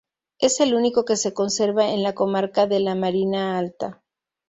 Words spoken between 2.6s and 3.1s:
de la